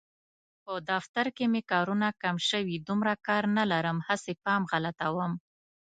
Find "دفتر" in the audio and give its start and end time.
0.91-1.25